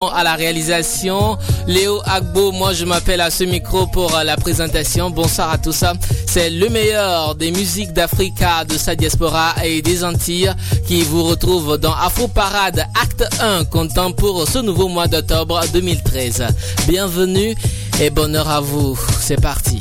[0.00, 1.36] à la réalisation,
[1.66, 5.10] Léo Agbo, moi je m'appelle à ce micro pour euh, la présentation.
[5.10, 5.82] Bonsoir à tous.
[6.24, 10.52] C'est le meilleur des musiques d'Africa, de sa diaspora et des Antilles
[10.86, 16.46] qui vous retrouve dans Afro Parade Acte 1, comptant pour ce nouveau mois d'octobre 2013.
[16.86, 17.56] Bienvenue
[18.00, 18.96] et bonheur à vous.
[19.20, 19.80] C'est parti.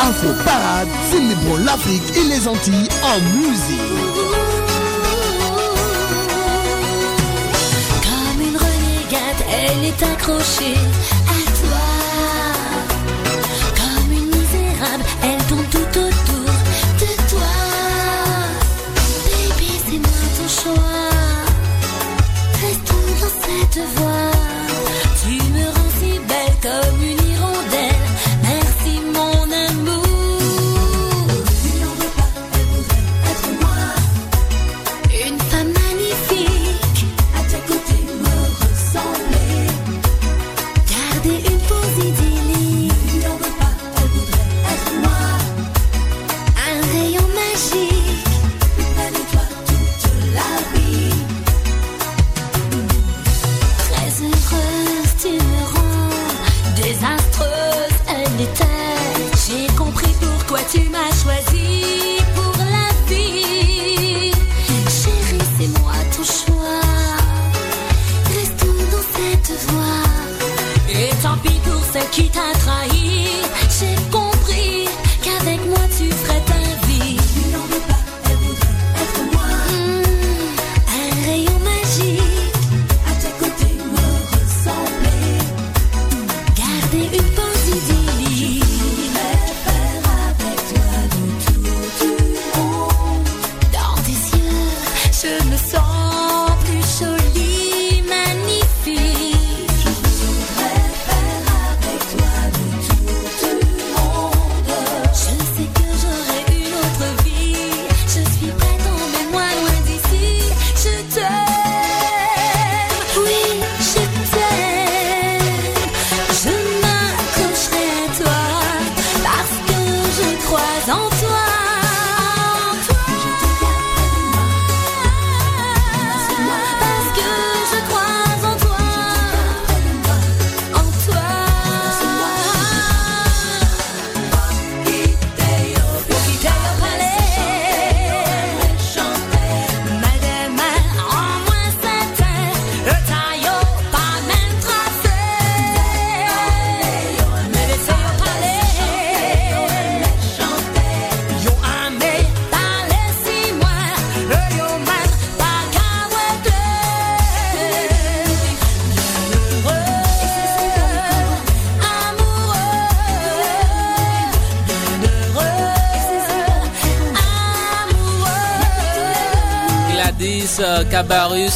[0.00, 4.31] Afro Parade, célébrons l'Afrique et les Antilles en musique.
[9.64, 10.74] Elle est accrochée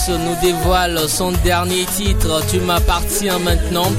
[0.09, 3.91] Nous dévoile son dernier titre, Tu m'appartiens maintenant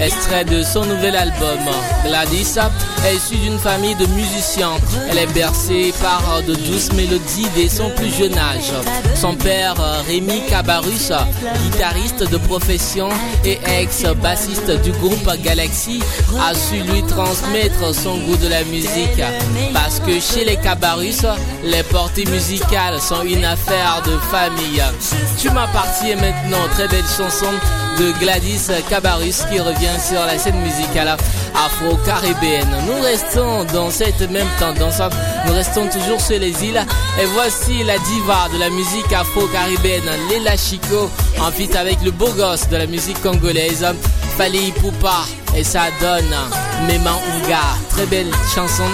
[0.00, 1.60] extrait de son nouvel album.
[2.04, 2.58] Gladys
[3.06, 4.72] est issue d'une famille de musiciens.
[5.10, 8.72] Elle est bercée par de douces mélodies dès son plus jeune âge.
[9.14, 9.74] Son père,
[10.06, 11.12] Rémi Cabarus,
[11.64, 13.08] guitariste de profession
[13.44, 16.02] et ex-bassiste du groupe Galaxy,
[16.40, 19.22] a su lui transmettre son goût de la musique.
[19.72, 21.22] Parce que chez les Cabarus,
[21.64, 24.82] les portées musicales sont une affaire de famille.
[25.38, 27.46] Tu m'appartiens maintenant, très belle chanson
[27.98, 31.16] de Gladys Cabarus qui revient sur la scène musicale
[31.54, 32.74] afro-caribéenne.
[32.86, 35.00] Nous restons dans cette même tendance,
[35.46, 36.84] nous restons toujours sur les îles
[37.20, 42.30] et voici la diva de la musique afro-caribéenne, Léla Chico, en fit avec le beau
[42.30, 43.86] gosse de la musique congolaise,
[44.36, 45.24] Fali Poupa
[45.56, 46.34] et ça donne
[46.86, 47.60] Mema Unga.
[47.90, 48.84] Très belle chanson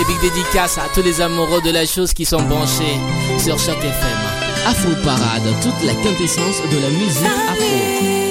[0.00, 2.98] et big dédicace à tous les amoureux de la chose qui sont branchés
[3.38, 4.18] sur chaque FM.
[4.66, 8.22] Afro Parade, toute la quintessence de la musique afro.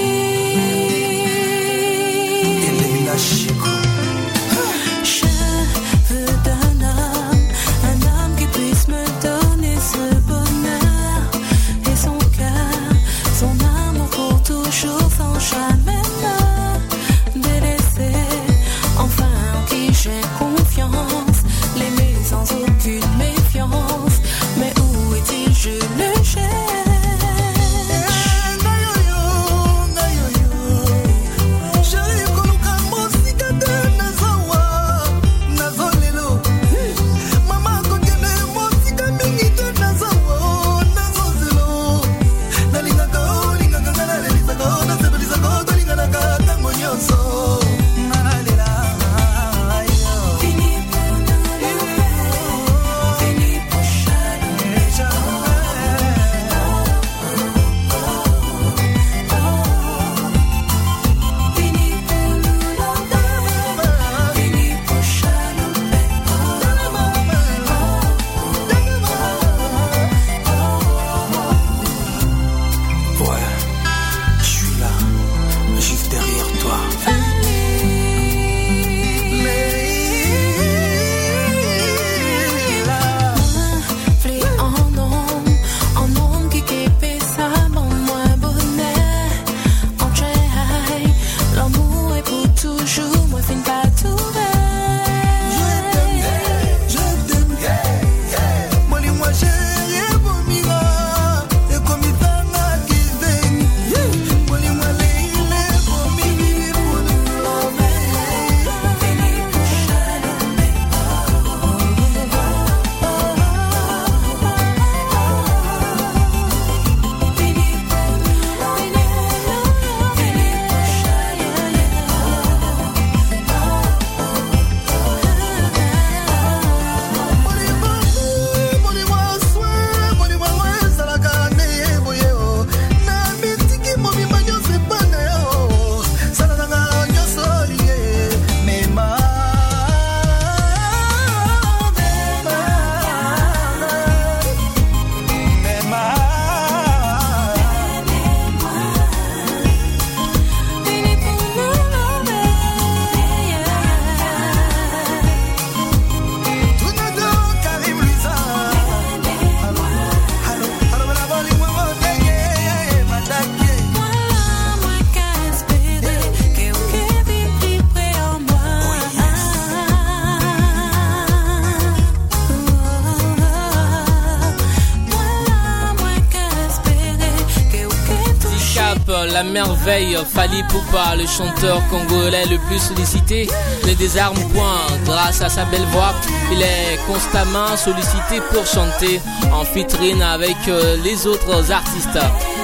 [179.86, 183.48] Merveille Fali Poupa, le chanteur congolais le plus sollicité,
[183.88, 186.13] ne désarme point grâce à sa belle voix.
[186.51, 189.19] Il est constamment sollicité pour chanter
[189.51, 192.19] en vitrine avec euh, les autres artistes.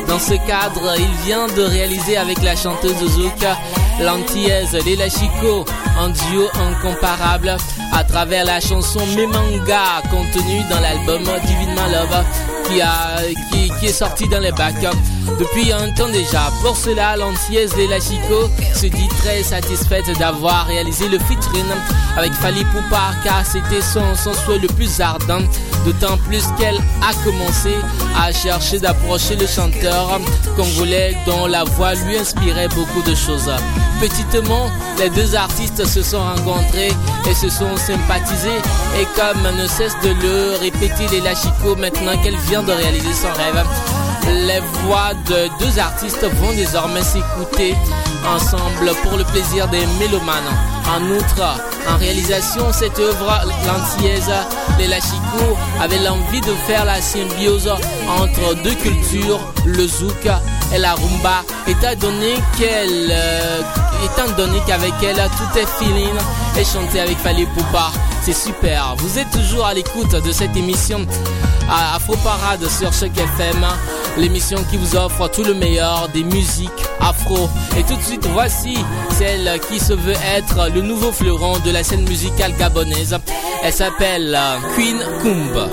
[0.07, 3.45] Dans ce cadre, il vient de réaliser avec la chanteuse Zouk
[3.99, 5.65] l'antillaise Léla Chico,
[5.99, 7.57] un duo incomparable
[7.93, 12.23] à travers la chanson Memanga contenue dans l'album Divinement Love
[12.67, 13.17] qui, a,
[13.51, 14.85] qui, qui, est sorti dans les bacs
[15.39, 16.51] depuis un temps déjà.
[16.61, 21.65] Pour cela, l'antillaise Léla Chico se dit très satisfaite d'avoir réalisé le featuring
[22.17, 25.41] avec Fali Poupa car c'était son, son souhait le plus ardent,
[25.85, 27.73] d'autant plus qu'elle a commencé
[28.17, 30.19] à chercher d'approcher le chanteur
[30.55, 33.51] congolais dont la voix lui inspirait beaucoup de choses.
[33.99, 34.69] Petitement,
[34.99, 36.91] les deux artistes se sont rencontrés
[37.29, 38.61] et se sont sympathisés
[38.99, 43.31] et comme ne cesse de le répéter Léla Chico maintenant qu'elle vient de réaliser son
[43.33, 43.65] rêve,
[44.33, 47.75] les voix de deux artistes vont désormais s'écouter
[48.27, 50.76] ensemble pour le plaisir des mélomanes.
[50.95, 51.57] En outre,
[51.89, 54.31] en réalisation, cette œuvre lantillaise,
[54.79, 57.69] Léla Chico avait l'envie de faire la symbiose
[58.07, 60.27] entre deux cultures, le zouk
[60.73, 63.61] et la rumba, étant donné qu'elle, euh,
[64.05, 66.15] étant donné qu'avec elle, tout est feeling
[66.57, 67.91] et chanté avec Fali Poupa.
[68.21, 68.95] C'est super.
[68.97, 71.05] Vous êtes toujours à l'écoute de cette émission
[71.69, 73.65] à Afro Parade sur Choc FM,
[74.17, 77.49] l'émission qui vous offre tout le meilleur des musiques afro.
[77.77, 78.77] Et tout de suite, voici
[79.11, 83.17] celle qui se veut être le nouveau fleuron de la scène musicale gabonaise.
[83.63, 84.37] Elle s'appelle
[84.75, 85.69] Queen Kumba.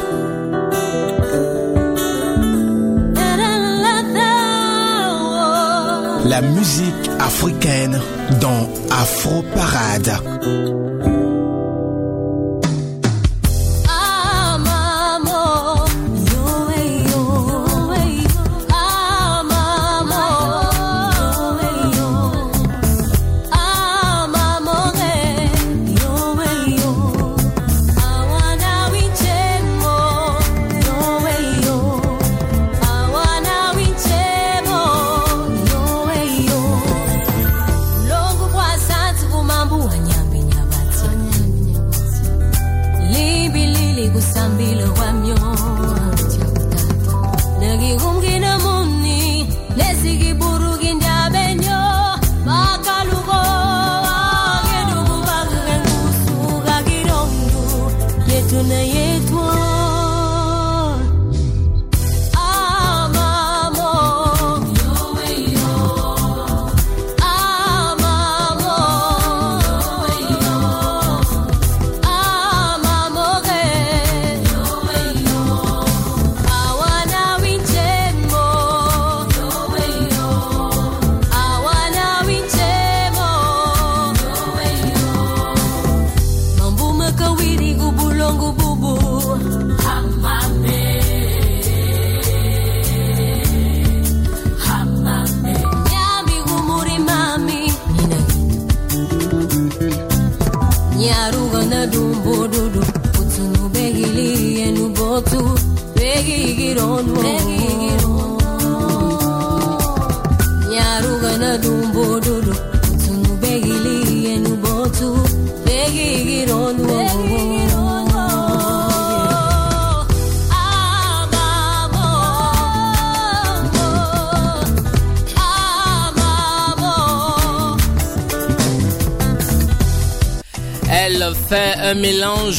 [6.25, 8.01] La musique africaine
[8.41, 10.94] dans Afro Parade.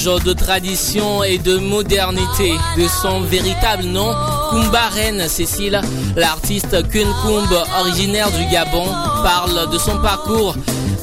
[0.06, 2.54] De tradition et de modernité.
[2.78, 4.14] De son véritable nom,
[4.52, 5.82] Kumba Reine Cécile,
[6.16, 8.86] l'artiste Kun Kumb, originaire du Gabon,
[9.24, 10.56] parle de son parcours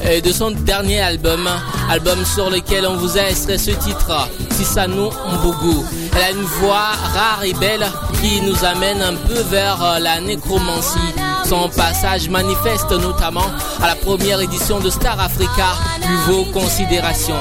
[0.09, 1.49] et de son dernier album,
[1.89, 5.85] album sur lequel on vous a extrait ce titre, Sisano Mbougou.
[6.15, 7.85] Elle a une voix rare et belle
[8.21, 10.97] qui nous amène un peu vers la nécromancie.
[11.43, 15.75] Son passage manifeste notamment à la première édition de Star Africa
[16.07, 17.35] lui vaut considération.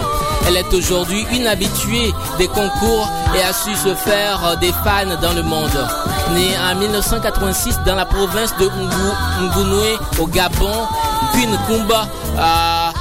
[0.47, 5.33] Elle est aujourd'hui une habituée des concours et a su se faire des fans dans
[5.35, 5.71] le monde.
[6.35, 10.87] Née en 1986 dans la province de Ngunoué au Gabon,
[11.33, 12.07] Queen Kumba
[12.39, 12.93] a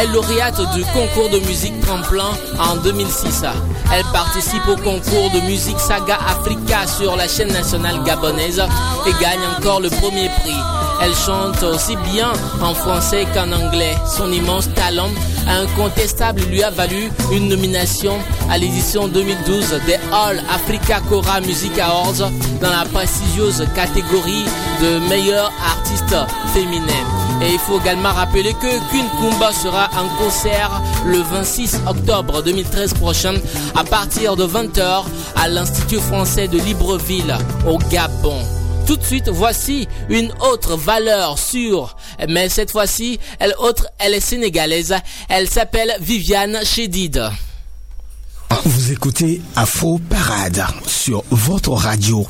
[0.00, 3.44] est lauréate du concours de musique tremplin en 2006.
[3.92, 8.62] Elle participe au concours de musique Saga Africa sur la chaîne nationale gabonaise
[9.06, 10.77] et gagne encore le premier prix.
[11.00, 13.96] Elle chante aussi bien en français qu'en anglais.
[14.06, 15.10] Son immense talent
[15.46, 18.18] incontestable lui a valu une nomination
[18.50, 24.44] à l'édition 2012 des All Africa Cora Music Awards dans la prestigieuse catégorie
[24.82, 26.16] de meilleure artiste
[26.52, 27.04] féminin.
[27.42, 28.78] Et il faut également rappeler que
[29.20, 33.34] Kumba sera en concert le 26 octobre 2013 prochain
[33.76, 35.04] à partir de 20h
[35.36, 37.36] à l'Institut français de Libreville
[37.66, 38.57] au Gabon.
[38.88, 41.94] Tout de suite, voici une autre valeur sûre.
[42.26, 44.94] Mais cette fois-ci, elle est sénégalaise.
[45.28, 47.22] Elle s'appelle Viviane Chédid.
[48.64, 52.26] Vous écoutez Afro Parade sur votre radio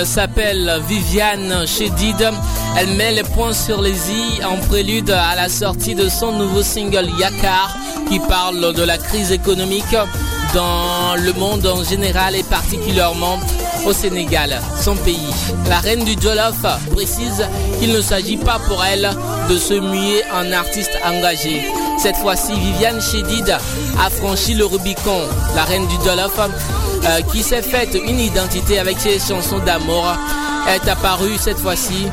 [0.00, 2.30] Elle s'appelle Viviane Chedid.
[2.78, 6.62] Elle met les points sur les i en prélude à la sortie de son nouveau
[6.62, 7.76] single Yakar
[8.08, 9.94] qui parle de la crise économique
[10.54, 13.38] dans le monde en général et particulièrement
[13.84, 15.34] au Sénégal, son pays.
[15.68, 16.64] La reine du Jolof
[16.94, 17.46] précise
[17.78, 19.10] qu'il ne s'agit pas pour elle
[19.50, 21.62] de se muer en artiste engagé.
[21.98, 25.20] Cette fois-ci, Viviane Chedid a franchi le Rubicon.
[25.54, 26.40] La reine du Jolof
[27.04, 30.06] euh, qui s'est faite une identité avec ses chansons d'amour
[30.68, 32.06] est apparue cette fois-ci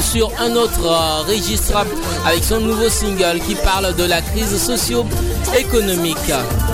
[0.00, 1.84] sur un autre euh, registre
[2.26, 6.16] avec son nouveau single qui parle de la crise socio-économique.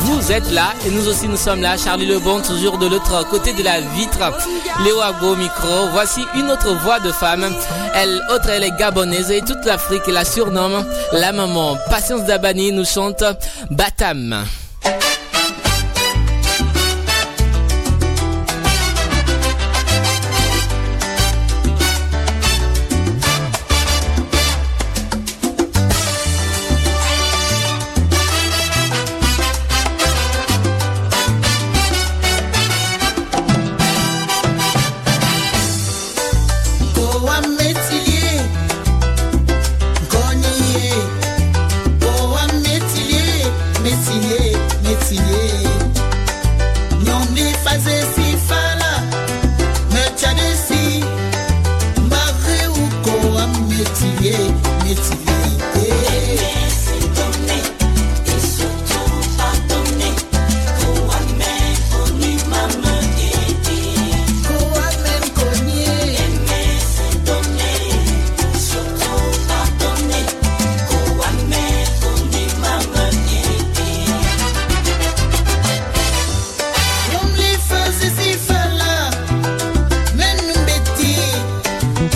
[0.00, 1.76] Vous êtes là et nous aussi nous sommes là.
[1.76, 4.32] Charlie Lebon toujours de l'autre côté de la vitre.
[4.85, 5.88] Léo Ago micro.
[5.92, 7.46] Voici une autre voix de femme.
[7.94, 11.76] Elle, autre, elle est gabonaise et toute l'Afrique la surnomme la maman.
[11.90, 13.25] Patience Dabani nous chante
[13.70, 14.44] Batam.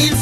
[0.03, 0.17] Ils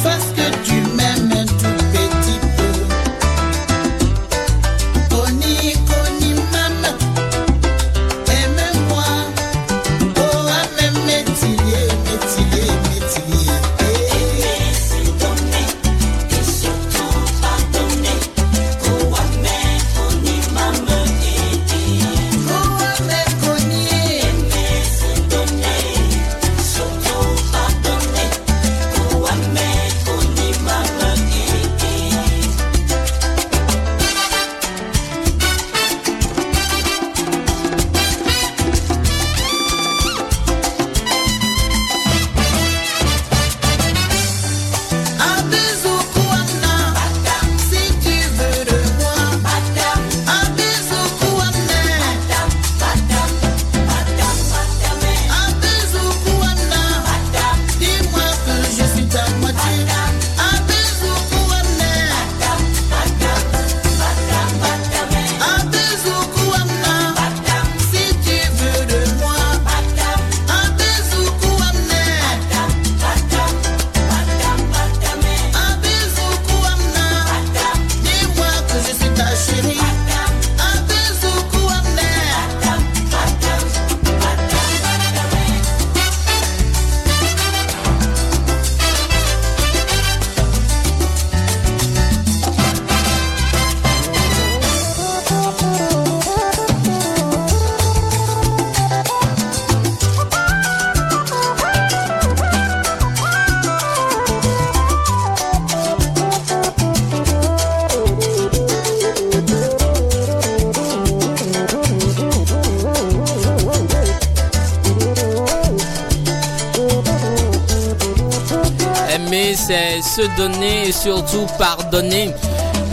[119.68, 122.31] se donner et surtout pardonner.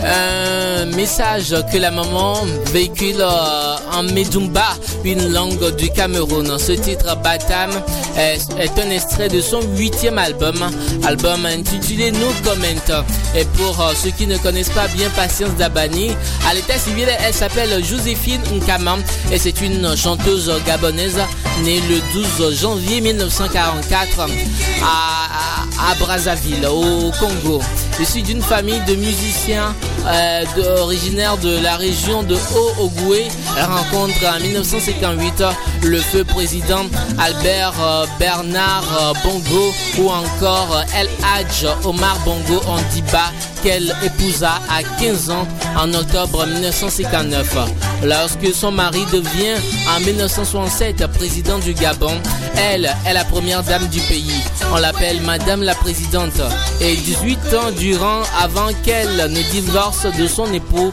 [0.04, 2.34] Un message que la maman
[2.72, 6.58] véhicule euh, en Medumba, une langue du Cameroun.
[6.58, 7.70] Ce titre Batam
[8.16, 10.56] est, un extrait de son huitième album,
[11.04, 13.02] album intitulé No Comment.
[13.34, 16.10] Et pour euh, ceux qui ne connaissent pas bien Patience Dabani,
[16.48, 18.96] à l'état civil, elle s'appelle Joséphine Nkama
[19.32, 21.18] et c'est une chanteuse gabonaise
[21.64, 24.26] née le 12 janvier 1944
[24.82, 27.60] à, Brazzaville, au Congo.
[27.98, 29.74] Je suis d'une famille de musiciens
[30.06, 30.44] euh,
[30.78, 33.26] originaire de la région de Haut-Ogoué.
[33.56, 35.42] Elle rencontre en 1958
[35.82, 36.84] le feu président
[37.18, 43.30] Albert euh, Bernard euh, Bongo ou encore El Hadj Omar Bongo Ondiba
[43.62, 47.56] qu'elle épousa à 15 ans en octobre 1959.
[48.04, 49.56] Lorsque son mari devient
[49.96, 52.14] en 1967 président du Gabon,
[52.56, 54.40] elle est la première dame du pays.
[54.72, 56.40] On l'appelle Madame la Présidente.
[56.80, 60.92] Et 18 ans durant avant qu'elle ne divorce de son époux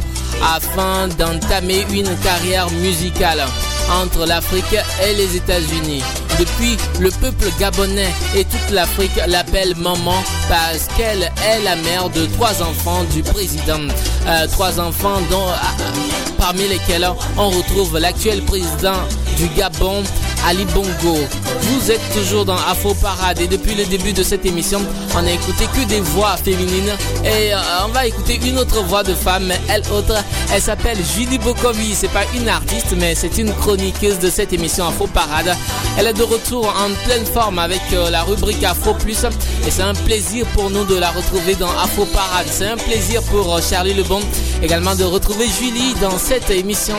[0.55, 3.43] afin d'entamer une carrière musicale
[3.91, 6.03] entre l'Afrique et les États-Unis.
[6.39, 10.15] Depuis, le peuple gabonais et toute l'Afrique l'appellent maman
[10.49, 13.79] parce qu'elle est la mère de trois enfants du président.
[14.27, 18.97] Euh, trois enfants dont, euh, parmi lesquels on retrouve l'actuel président
[19.37, 20.03] du Gabon,
[20.45, 21.17] Ali Bongo.
[21.61, 24.81] Vous êtes toujours dans Afro Parade et depuis le début de cette émission,
[25.15, 26.91] on a écouté que des voix féminines
[27.23, 30.15] et euh, on va écouter une autre voix de femme, elle autre,
[30.53, 31.95] elle s'appelle Julie Bokovi.
[31.95, 35.55] C'est pas une artiste, mais c'est une chroniqueuse de cette émission Afro Parade.
[35.97, 39.23] Elle est de retour en pleine forme avec euh, la rubrique Afro Plus
[39.65, 42.47] et c'est un plaisir pour nous de la retrouver dans Afro Parade.
[42.51, 44.19] C'est un plaisir pour euh, Charlie Lebon
[44.61, 46.95] également de retrouver Julie dans cette émission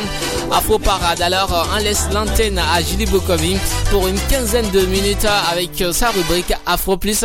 [0.50, 1.20] Afro Parade.
[1.20, 3.33] Alors on laisse l'antenne à Julie Bokovi
[3.90, 7.24] pour une quinzaine de minutes avec euh, sa rubrique Afro Plus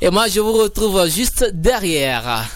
[0.00, 2.48] et moi je vous retrouve juste derrière.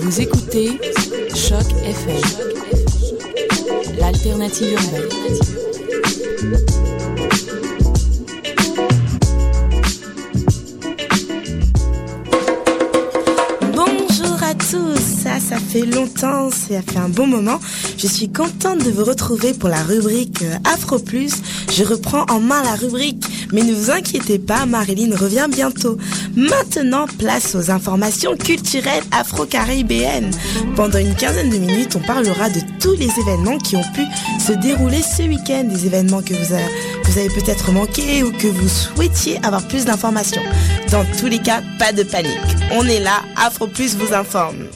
[0.00, 0.80] Vous écoutez
[1.34, 2.22] Choc FM,
[3.98, 5.08] l'alternative urbaine.
[14.72, 17.60] Ça, ça fait longtemps, ça fait un bon moment.
[17.98, 21.34] Je suis contente de vous retrouver pour la rubrique euh, Afro Plus.
[21.70, 25.98] Je reprends en main la rubrique, mais ne vous inquiétez pas, Marilyn revient bientôt.
[26.34, 30.30] Maintenant, place aux informations culturelles afro-caribéennes.
[30.76, 34.02] Pendant une quinzaine de minutes, on parlera de tous les événements qui ont pu
[34.40, 39.38] se dérouler ce week-end, des événements que vous avez, peut-être manqué ou que vous souhaitiez
[39.44, 40.42] avoir plus d'informations.
[40.90, 42.32] Dans tous les cas, pas de panique.
[42.72, 44.66] On est là, Afro Plus vous informe.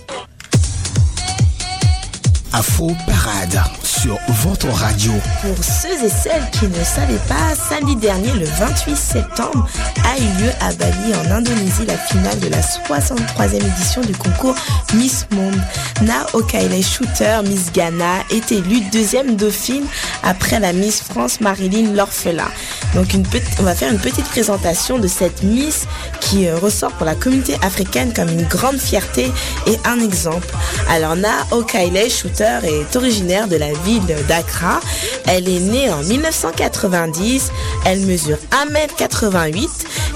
[2.52, 3.60] Afro Parade
[4.06, 5.12] sur votre radio.
[5.42, 9.68] Pour ceux et celles qui ne savaient pas, samedi dernier, le 28 septembre,
[10.04, 14.54] a eu lieu à Bali, en Indonésie, la finale de la 63e édition du concours
[14.94, 15.60] Miss Monde.
[16.02, 19.86] Na Okaile Shooter, Miss Ghana, est élue deuxième dauphine
[20.22, 22.48] après la Miss France Marilyn L'Orphelin.
[22.94, 23.24] Donc une
[23.58, 25.86] on va faire une petite présentation de cette Miss
[26.20, 29.32] qui euh, ressort pour la communauté africaine comme une grande fierté
[29.66, 30.46] et un exemple.
[30.88, 34.80] Alors Na Okaile Shooter est originaire de la ville d'Accra.
[35.26, 37.50] Elle est née en 1990.
[37.84, 39.68] Elle mesure 1m88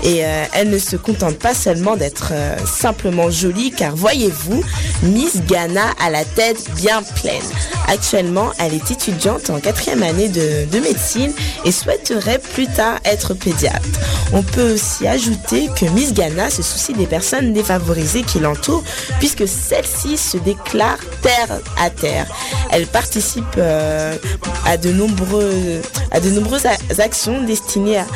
[0.02, 4.62] et euh, elle ne se contente pas seulement d'être euh, simplement jolie car voyez-vous,
[5.02, 7.42] Miss Ghana a la tête bien pleine.
[7.88, 11.32] Actuellement, elle est étudiante en quatrième année de, de médecine
[11.64, 13.86] et souhaiterait plus tard être pédiatre.
[14.32, 18.84] On peut aussi ajouter que Miss Ghana se soucie des personnes défavorisées qui l'entourent
[19.18, 22.26] puisque celle-ci se déclare terre à terre.
[22.70, 24.16] Elle participe euh,
[24.66, 25.80] à de nombreux
[26.10, 26.66] à de nombreuses
[26.98, 28.06] actions destinées à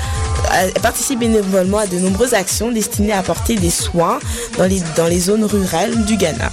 [0.53, 4.19] elle participe bénévolement à de nombreuses actions destinées à apporter des soins
[4.59, 6.51] dans les, dans les zones rurales du Ghana.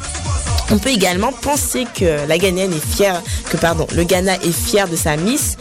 [0.72, 4.88] On peut également penser que la Ghanéenne est fière, que pardon, le Ghana est fier
[4.88, 5.58] de sa Miss,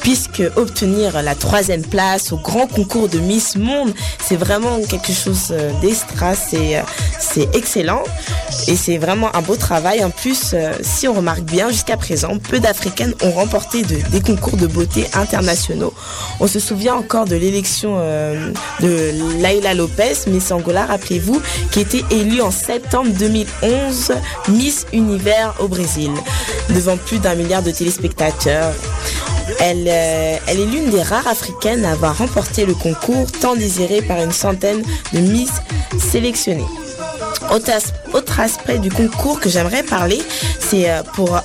[0.00, 3.92] puisque obtenir la troisième place au grand concours de Miss Monde,
[4.24, 6.82] c'est vraiment quelque chose euh, d'extra, c'est euh,
[7.18, 8.02] c'est excellent
[8.68, 10.04] et c'est vraiment un beau travail.
[10.04, 14.20] En plus, euh, si on remarque bien, jusqu'à présent, peu d'Africaines ont remporté de- des
[14.20, 15.92] concours de beauté internationaux.
[16.40, 17.96] On se souvient encore de l'élection
[18.80, 24.12] de Laila Lopez, Miss Angola, rappelez-vous, qui était élue en septembre 2011
[24.48, 26.10] Miss Univers au Brésil,
[26.70, 28.72] devant plus d'un milliard de téléspectateurs.
[29.60, 34.02] Elle, euh, elle est l'une des rares africaines à avoir remporté le concours tant désiré
[34.02, 34.82] par une centaine
[35.12, 35.50] de Miss
[35.98, 36.66] sélectionnées.
[37.52, 40.20] Autre, aspect du concours que j'aimerais parler,
[40.60, 41.40] c'est euh, pour,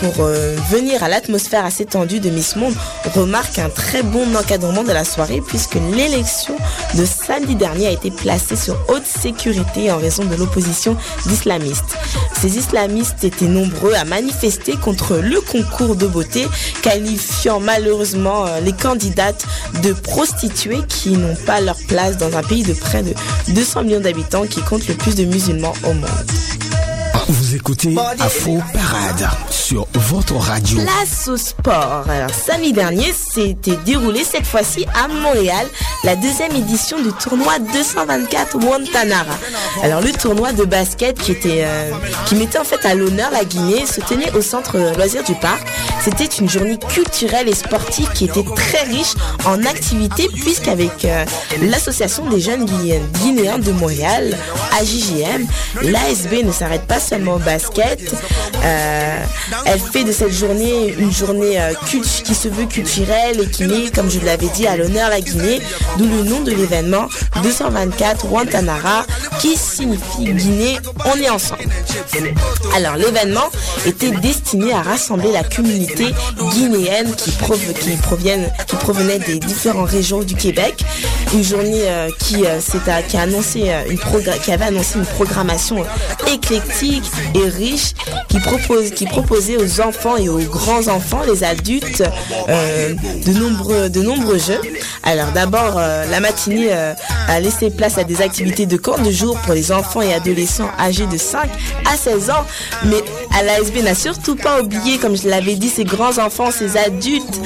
[0.00, 2.74] pour euh, venir à l'atmosphère assez tendue de Miss Monde,
[3.04, 6.56] on remarque un très bon encadrement de la soirée puisque l'élection
[6.94, 11.96] de samedi dernier a été placée sur haute sécurité en raison de l'opposition d'islamistes.
[12.40, 16.46] Ces islamistes étaient nombreux à manifester contre le concours de beauté,
[16.82, 19.46] qualifiant malheureusement euh, les candidates
[19.82, 23.14] de prostituées qui n'ont pas leur place dans un pays de près de
[23.48, 26.08] 200 millions d'habitants qui compte le plus de musulmans au monde.
[27.50, 30.80] Vous écoutez Afro Parade sur votre radio.
[30.82, 32.04] Place au sport.
[32.08, 35.66] Alors, samedi dernier, s'était déroulé cette fois-ci à Montréal
[36.04, 39.34] la deuxième édition du tournoi 224 Wantanara.
[39.82, 41.90] Alors, le tournoi de basket qui était, euh,
[42.26, 45.66] qui mettait en fait à l'honneur la Guinée se tenait au centre loisir du parc.
[46.04, 51.24] C'était une journée culturelle et sportive qui était très riche en activités puisqu'avec euh,
[51.62, 54.36] l'association des jeunes guinéens de Montréal,
[54.78, 55.46] AJGM,
[55.82, 58.14] l'ASB ne s'arrête pas seulement basket.
[58.64, 59.24] Euh,
[59.66, 61.72] elle fait de cette journée une journée euh,
[62.24, 65.60] qui se veut culturelle et qui met, comme je l'avais dit, à l'honneur la Guinée,
[65.96, 67.06] d'où le nom de l'événement
[67.42, 69.04] 224 Wantanara,
[69.40, 71.64] qui signifie Guinée, on est ensemble.
[72.74, 73.48] Alors l'événement
[73.86, 76.06] était destiné à rassembler la communauté
[76.52, 80.84] guinéenne qui, provenait des différentes régions du Québec.
[81.32, 81.84] Une journée
[82.18, 85.84] qui avait annoncé une programmation
[86.32, 87.94] éclectique et riche
[88.28, 92.02] qui, propose, qui proposait aux enfants et aux grands-enfants, les adultes,
[92.48, 92.94] euh,
[93.26, 94.60] de, nombreux, de nombreux jeux.
[95.02, 96.94] Alors d'abord, euh, la matinée euh,
[97.28, 100.70] a laissé place à des activités de camp de jour pour les enfants et adolescents
[100.78, 101.48] âgés de 5
[101.90, 102.46] à 16 ans.
[102.84, 103.02] Mais
[103.38, 107.40] à l'ASB n'a surtout pas oublié, comme je l'avais dit, ces grands-enfants, ces adultes,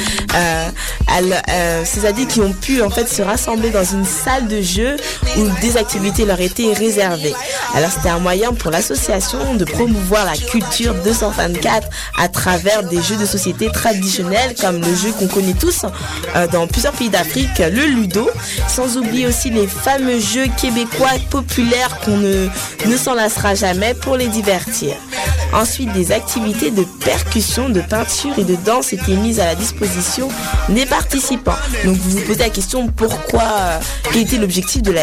[1.84, 4.96] ces adultes qui ont pu en fait se rassembler dans une salle de jeu
[5.38, 7.34] où des activités leur étaient réservées.
[7.74, 13.16] Alors c'était un moyen pour l'association de promouvoir la culture 224 à travers des jeux
[13.16, 15.84] de société traditionnels comme le jeu qu'on connaît tous
[16.36, 18.30] euh, dans plusieurs pays d'Afrique, le Ludo,
[18.68, 22.48] sans oublier aussi les fameux jeux québécois populaires qu'on ne,
[22.86, 24.94] ne s'en lassera jamais pour les divertir.
[25.54, 30.28] Ensuite, des activités de percussion, de peinture et de danse étaient mises à la disposition
[30.68, 31.54] des participants.
[31.84, 33.78] Donc vous vous posez la question pourquoi, euh,
[34.12, 35.02] quel était l'objectif de, la,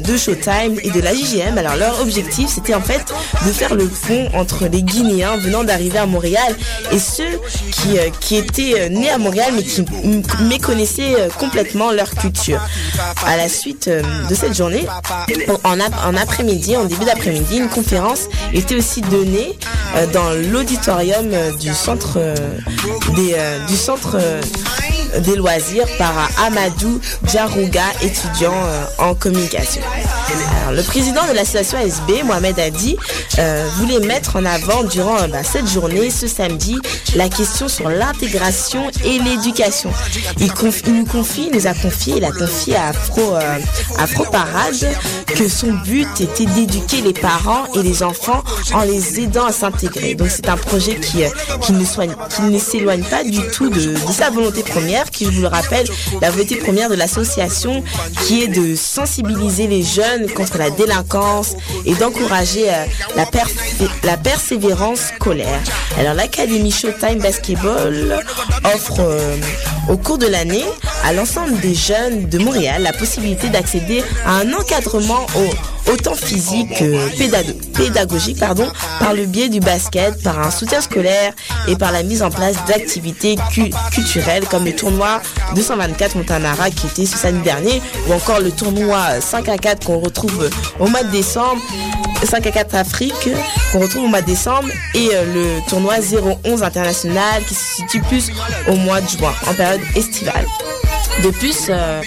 [0.00, 3.04] de, Showtime et de la JGM Alors leur objectif c'était en fait
[3.44, 3.90] de faire le
[4.34, 6.56] entre les Guinéens venant d'arriver à Montréal
[6.92, 7.40] et ceux
[7.72, 9.84] qui, euh, qui étaient euh, nés à Montréal mais qui
[10.44, 12.60] méconnaissaient complètement leur culture.
[13.24, 14.86] À la suite de cette journée,
[15.64, 19.56] en, après-midi, en début d'après-midi, une conférence était aussi donnée
[19.96, 22.34] euh, dans l'auditorium euh, du centre euh,
[23.16, 23.36] des,
[23.68, 24.18] du centre
[25.18, 28.54] des loisirs par Amadou Djarouga, étudiant
[28.98, 29.82] en communication.
[30.72, 32.96] Le président de l'association ASB, Mohamed Adi,
[33.76, 36.76] voulait mettre en avant durant bah, cette journée, ce samedi,
[37.14, 39.90] la question sur l'intégration et l'éducation.
[40.38, 40.46] Il,
[40.92, 43.34] nous confie, nous a confié, il a confié à Afro,
[43.98, 49.46] Afro Parade que son but était d'éduquer les parents et les enfants en les aidant
[49.46, 51.28] à s'intégrer donc c'est un projet euh,
[51.60, 55.86] qui ne s'éloigne pas du tout de, sa volonté première, qui je vous le rappelle,
[56.20, 57.82] la volonté première de l'association,
[58.26, 61.54] qui est de sensibiliser les jeunes contre la délinquance
[61.84, 62.84] et d'encourager euh,
[64.04, 65.60] la, persévérance scolaire.
[65.98, 68.22] Alors l'Académie Showtime Basketball
[68.74, 69.36] offre euh,
[69.88, 70.64] au cours de l'année
[71.04, 76.78] à l'ensemble des jeunes de Montréal la possibilité d'accéder à un encadrement au, autant physique
[76.78, 81.32] que pédagogique pardon, par le biais du basket, par un soutien scolaire
[81.68, 83.36] et par la mise en place d'activités
[83.92, 85.20] culturelles comme le tournoi
[85.54, 89.98] 224 Montanara qui était ce samedi dernier ou encore le tournoi 5 à 4 qu'on
[90.10, 91.60] retrouve au mois de décembre
[92.24, 93.28] 5 à 4 Afrique
[93.72, 95.24] qu'on retrouve au mois de décembre et euh,
[95.58, 95.94] le tournoi
[96.44, 98.30] 011 international qui se situe plus
[98.68, 100.46] au mois de juin en période estivale.
[101.22, 102.02] De plus, euh,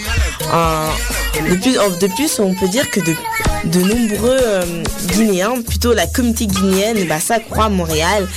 [2.00, 7.20] de plus, on peut dire que de, nombreux euh, Guinéens, plutôt la communauté guinéenne, bah,
[7.20, 8.28] s'accroît à Montréal.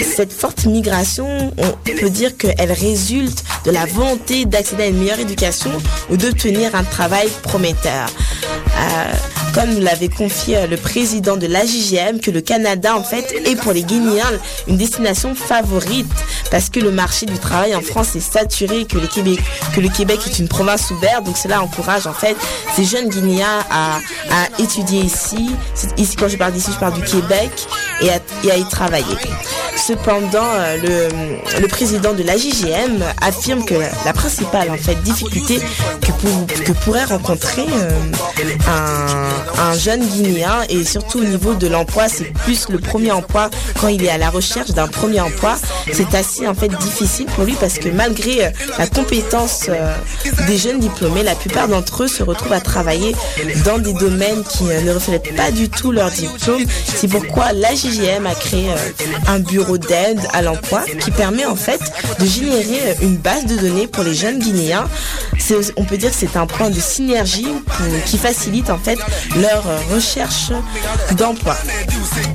[0.00, 5.20] Cette forte migration, on peut dire qu'elle résulte de la volonté d'accéder à une meilleure
[5.20, 5.70] éducation
[6.10, 8.08] ou d'obtenir un travail prometteur.
[8.78, 9.12] Euh,
[9.54, 13.72] comme l'avait confié euh, le président de l'AJGM, que le Canada, en fait, est pour
[13.72, 14.30] les Guinéens
[14.68, 16.06] une destination favorite
[16.50, 20.48] parce que le marché du travail en France est saturé, que le Québec, est une
[20.48, 21.24] province ouverte.
[21.24, 22.36] Donc cela encourage, en fait,
[22.74, 23.98] ces jeunes Guinéens à,
[24.58, 25.50] étudier ici.
[25.96, 27.50] Ici, quand je parle d'ici, je parle du Québec
[28.02, 28.10] et
[28.50, 29.16] à y travailler.
[29.88, 31.08] Cependant, le,
[31.62, 33.74] le, président de la JGM affirme que
[34.04, 34.68] la, principale
[35.02, 35.60] difficulté
[36.02, 37.64] que, pour, que pourrait rencontrer
[38.66, 43.48] un, un, jeune Guinéen et surtout au niveau de l'emploi, c'est plus le premier emploi
[43.80, 45.56] quand il est à la recherche d'un premier emploi.
[45.90, 49.70] C'est assez en fait difficile pour lui parce que malgré la compétence
[50.46, 53.14] des jeunes diplômés, la plupart d'entre eux se retrouvent à travailler
[53.64, 56.64] dans des domaines qui ne reflètent pas du tout leur diplôme.
[56.84, 58.68] C'est pourquoi la JGM a créé
[59.26, 61.80] un bureau d'aide à l'emploi qui permet en fait
[62.18, 64.86] de générer une base de données pour les jeunes Guinéens.
[65.76, 67.48] On peut dire que c'est un point de synergie
[68.06, 68.98] qui facilite en fait
[69.36, 70.52] leur recherche
[71.16, 71.56] d'emploi.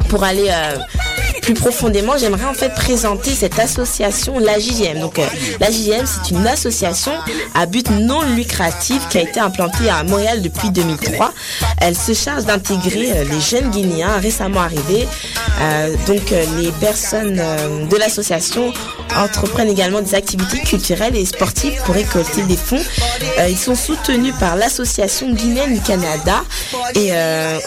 [0.10, 0.78] Pour aller euh,
[1.44, 5.00] plus profondément, j'aimerais en fait présenter cette association, la JGM.
[5.02, 5.26] Donc, euh,
[5.60, 7.12] la JGM, c'est une association
[7.54, 11.34] à but non lucratif qui a été implantée à Montréal depuis 2003.
[11.82, 15.06] Elle se charge d'intégrer euh, les jeunes Guinéens récemment arrivés.
[15.62, 17.36] Euh, donc, les personnes
[17.90, 18.72] de l'association
[19.18, 22.82] entreprennent également des activités culturelles et sportives pour récolter des fonds.
[23.50, 26.44] ils sont soutenus par l'association Guinéenne du Canada.
[26.96, 27.12] Et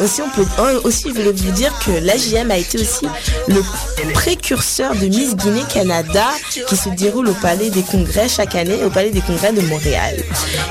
[0.02, 0.46] aussi, on peut
[0.84, 3.06] aussi, vous dire que la JGM a été aussi
[3.48, 3.62] le
[4.12, 6.26] précurseur de Miss Guinée-Canada
[6.68, 10.16] qui se déroule au Palais des Congrès chaque année, au Palais des Congrès de Montréal.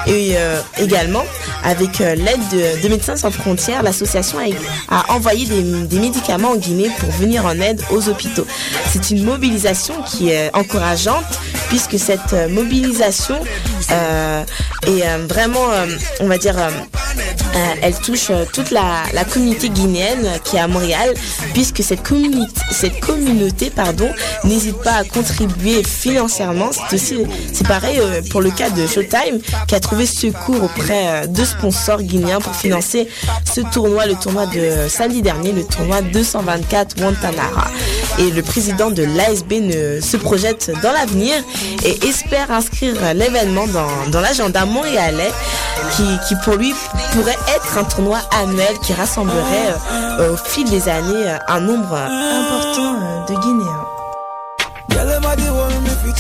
[0.08, 1.24] Et euh, également,
[1.64, 4.38] avec euh, l'aide de, Médecins sans frontières, l'association
[4.90, 8.46] a, envoyé des, médicaments en Guinée pour venir en aide aux hôpitaux.
[8.92, 11.26] C'est une mobilisation qui est encourageante
[11.70, 13.40] puisque cette euh, mobilisation
[13.90, 15.68] est vraiment,
[16.20, 16.56] on va dire,
[17.82, 21.14] elle touche toute la, communauté guinéenne qui est à Montréal
[21.54, 24.10] puisque cette communauté, cette communauté pardon,
[24.44, 26.70] n'hésite pas à contribuer financièrement.
[26.72, 31.28] C'est aussi, pareil euh, pour le cas de Showtime qui a trouvé secours auprès euh,
[31.28, 33.08] de sponsors guinéens pour financer
[33.52, 37.72] ce tournoi, le tournoi de samedi dernier, le tournoi 224 Wantanara.
[38.18, 39.54] Et le président de l'ASB
[40.02, 41.36] se projette dans l'avenir
[41.84, 45.32] et espère inscrire l'événement dans, dans l'agenda montréalais
[45.96, 46.74] qui, qui pour lui
[47.14, 49.74] pourrait être un tournoi annuel qui rassemblerait
[50.20, 53.86] euh, au fil des années un nombre important euh, de Guinéens.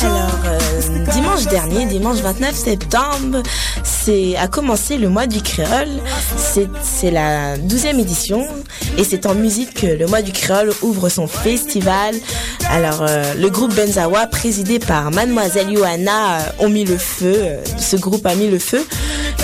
[0.02, 3.44] Alors, euh, dimanche dernier, dimanche 29 septembre,
[3.84, 5.90] c'est a commencé le mois du créole.
[6.84, 8.48] C'est la douzième édition
[8.98, 12.16] et c'est en musique que le mois du créole ouvre son festival.
[12.72, 17.38] Alors, euh, le groupe Benzawa, présidé par Mademoiselle Johanna, ont mis le feu.
[17.78, 18.86] ce groupe a mis le feu.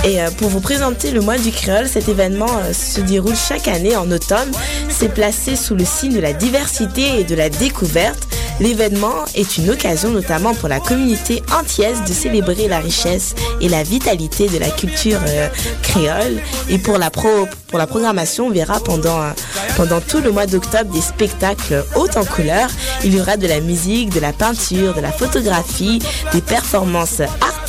[0.04, 4.10] Et pour vous présenter le mois du créole, cet événement se déroule chaque année en
[4.10, 4.52] automne.
[4.90, 8.28] C'est placé sous le signe de la diversité et de la découverte.
[8.60, 13.84] L'événement est une occasion notamment pour la communauté entière de célébrer la richesse et la
[13.84, 15.50] vitalité de la culture euh,
[15.82, 16.42] créole.
[16.70, 17.28] Et pour la, pro,
[17.68, 19.32] pour la programmation, on verra pendant, euh,
[19.76, 22.70] pendant tout le mois d'octobre des spectacles hauts en couleurs.
[23.04, 26.00] Il y aura de la musique, de la peinture, de la photographie,
[26.32, 27.61] des performances artistiques,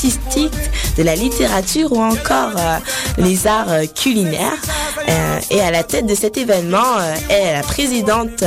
[0.97, 2.79] de la littérature ou encore euh,
[3.19, 4.61] les arts culinaires.
[5.51, 8.43] et à la tête de cet événement est la présidente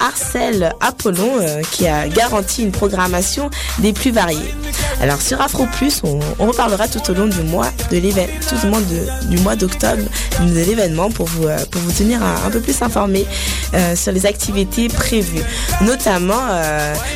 [0.00, 4.54] Arcel Apollon euh, qui a garanti une programmation des plus variées.
[5.00, 8.70] Alors sur Afro Plus, on, reparlera tout au long du mois de l'événement, tout au
[8.70, 8.80] long
[9.28, 10.02] du mois d'octobre
[10.40, 13.26] de l'événement pour vous euh, pour vous tenir un, peu plus informé
[13.74, 15.42] euh, sur les activités prévues,
[15.82, 16.40] notamment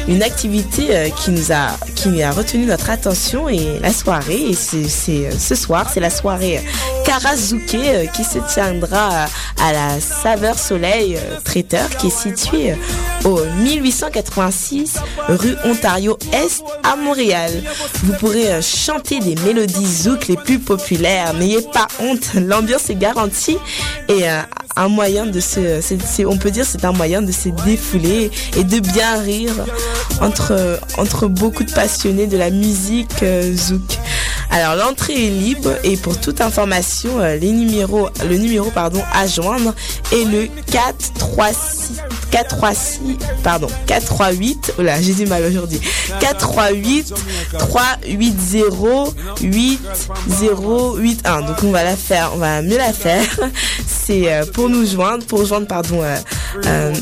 [0.09, 4.88] une activité qui nous a qui a retenu notre attention et la soirée et c'est
[4.88, 6.61] ce soir c'est la soirée
[7.05, 9.27] Karazuke qui se tiendra
[9.61, 12.75] à la Saveur Soleil traiteur qui est situé
[13.25, 17.51] au 1886 rue Ontario Est à Montréal.
[18.03, 21.33] Vous pourrez euh, chanter des mélodies zouk les plus populaires.
[21.35, 23.57] N'ayez pas honte, l'ambiance est garantie
[24.09, 24.40] et euh,
[24.77, 28.81] un moyen de se, on peut dire c'est un moyen de se défouler et de
[28.81, 29.55] bien rire
[30.20, 33.98] entre entre beaucoup de passionnés de la musique euh, zouk.
[34.50, 39.74] Alors l'entrée est libre et pour toute information, les numéros, le numéro pardon à joindre
[40.12, 43.00] est le 436 436
[43.42, 45.81] pardon 438 oh là j'ai du mal aujourd'hui.
[46.20, 47.14] 438
[47.59, 53.24] 380 8081 donc on va la faire on va mieux la faire.
[53.87, 56.16] C'est euh, pour nous joindre pour joindre pardon euh,
[56.66, 56.92] euh,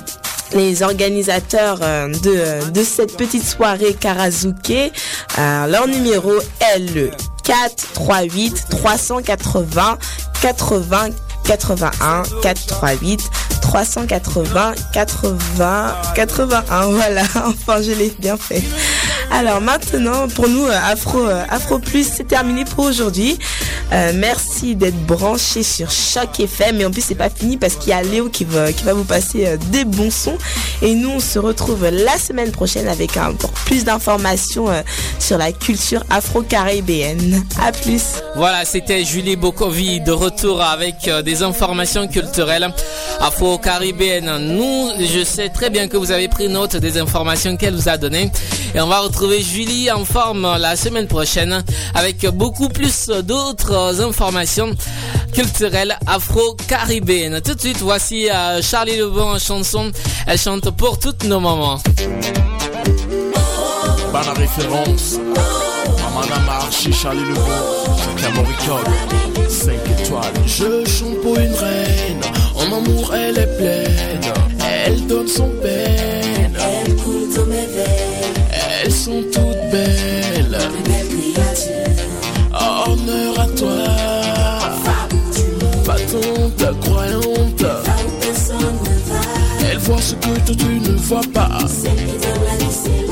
[0.54, 4.92] les organisateurs de, de cette petite soirée Karazuke.
[5.38, 7.10] leur numéro est le
[7.44, 9.98] 438 380
[10.42, 11.10] 80
[11.44, 18.62] 81 438 380 80 81 voilà enfin je l'ai bien fait
[19.32, 23.38] Alors maintenant, pour nous, euh, Afro, euh, Afro Plus, c'est terminé pour aujourd'hui.
[23.90, 26.76] Euh, merci d'être branché sur Choc FM.
[26.76, 29.56] Mais en plus, c'est pas fini parce qu'il y a Léo qui va, vous passer
[29.70, 30.36] des bons sons.
[30.82, 34.66] Et nous, on se retrouve la semaine prochaine avec encore plus d'informations
[35.18, 37.42] sur la culture afro-caribéenne.
[37.60, 38.02] À plus.
[38.34, 42.68] Voilà, c'était Julie Bokovi de retour avec euh, des informations culturelles
[43.18, 44.36] afro-caribéennes.
[44.54, 47.96] Nous, je sais très bien que vous avez pris note des informations qu'elle vous a
[47.96, 48.30] données.
[48.74, 54.76] Et on va retrouver Julie en forme la semaine prochaine avec beaucoup plus d'autres informations
[55.32, 57.40] culturelles afro-caribéennes.
[57.40, 59.90] Tout de suite, voici euh, Charlie Lebon en chanson.
[60.26, 61.80] Elle chante pour toutes nos mamans.
[64.12, 65.18] La référence
[66.14, 67.40] Madame Archie Charlie Lebon,
[67.96, 70.32] c'est Camoricole, 5 étoiles.
[70.46, 72.20] Je chante pour une reine,
[72.54, 74.20] en amour elle est pleine,
[74.84, 76.52] elle donne son peine.
[76.58, 78.46] Elle coule dans mes veines,
[78.84, 80.58] Elles sont toutes belles,
[82.52, 83.78] honneur à toi.
[85.86, 87.64] Battante, croyante,
[89.70, 91.58] elle voit ce que toi tu ne vois pas.
[91.66, 93.11] celle qui donne la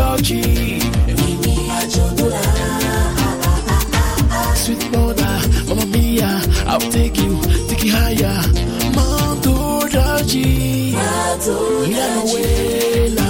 [0.00, 0.80] Georgie.
[4.54, 7.38] Sweet mother, mama mia, I'll take you,
[7.68, 8.40] take you higher.
[8.96, 10.92] Mount Georgie.
[10.92, 13.29] Mount Georgie.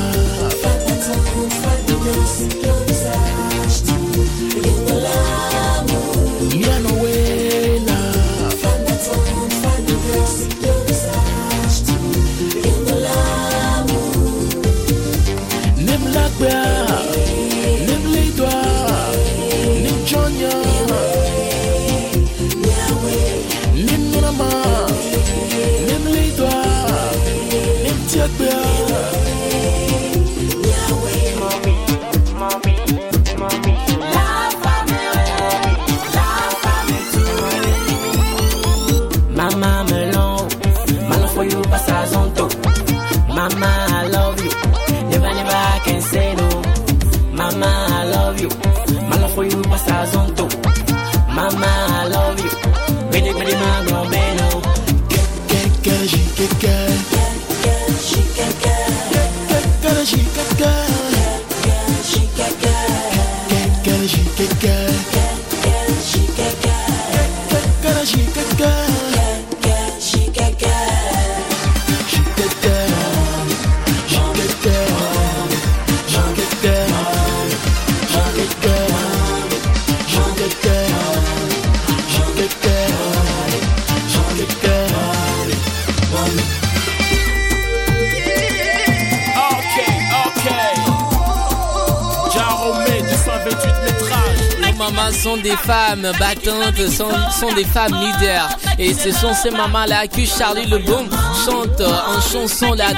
[96.88, 98.48] Battantes, sont, des femmes leaders.
[98.78, 101.06] Et ce sont ces mamans-là que Charlie Lebon
[101.44, 102.88] chante en chanson la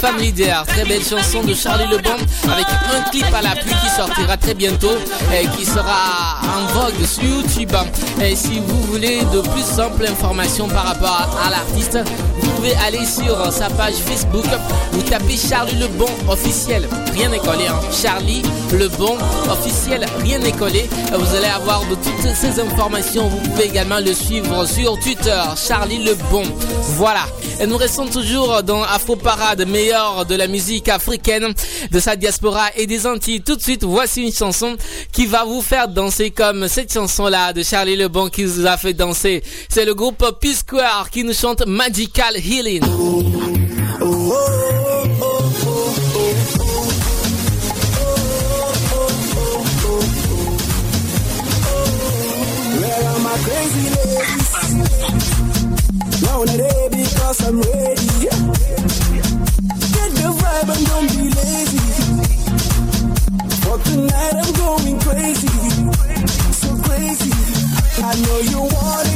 [0.00, 0.64] femme leader.
[0.66, 2.16] Très belle chanson de Charlie Lebon
[2.50, 4.96] avec un clip à l'appui qui sortira très bientôt
[5.32, 7.72] et qui sera en vogue sur YouTube.
[8.22, 11.98] Et si vous voulez de plus simples informations par rapport à, l'artiste,
[12.38, 14.46] vous pouvez aller sur sa page Facebook.
[14.92, 16.88] Vous tapez Charlie Lebon officiel.
[17.12, 17.66] Rien n'est collé.
[17.66, 17.78] Hein.
[17.92, 18.42] Charlie
[18.72, 19.18] Lebon
[19.50, 20.06] officiel.
[20.22, 20.88] Rien n'est collé.
[21.12, 23.28] Vous allez avoir de toutes ces informations.
[23.28, 25.42] Vous pouvez également le suivre sur Twitter.
[25.56, 26.42] Charlie Lebon.
[26.96, 27.26] Voilà.
[27.60, 29.66] Et nous restons toujours dans Afro Parade.
[29.68, 31.52] Meilleur de la musique africaine,
[31.90, 33.42] de sa diaspora et des Antilles.
[33.42, 34.76] Tout de suite, voici une chanson
[35.12, 38.92] qui va vous faire danser comme cette chanson-là de Charlie Lebon qui vous a fait
[38.92, 39.42] danser.
[39.68, 42.84] C'est le groupe Peace Square qui nous chante Magical Healing.
[68.08, 69.15] I know you want it.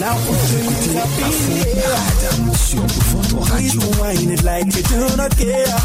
[0.00, 2.54] Now in the air.
[2.56, 3.80] Sur votre radio.
[4.00, 5.76] wind it like you do not care.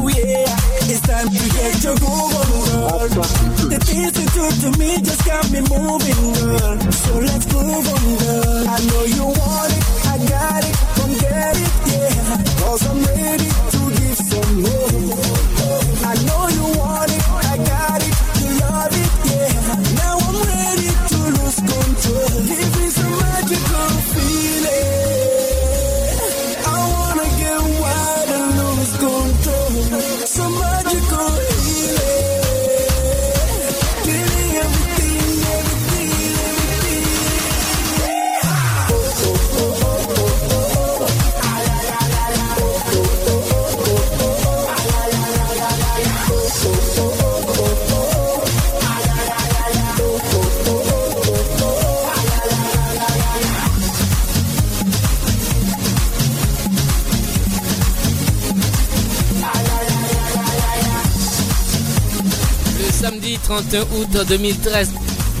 [0.00, 3.28] Ooh yeah, it's time to get your groove on, girl.
[3.68, 6.80] The things you do to me just got me moving, girl.
[6.90, 8.64] So let's groove on, girl.
[8.66, 12.40] I know you want it, I got it, come get it, yeah.
[12.64, 15.05] Cause I'm ready to give some more.
[63.46, 64.90] 31 août 2013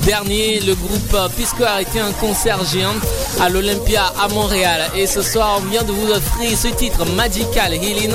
[0.04, 2.94] dernier, le groupe Pisco a été un concert géant
[3.40, 4.90] à l'Olympia à Montréal.
[4.96, 8.12] Et ce soir, on vient de vous offrir ce titre Magical Healing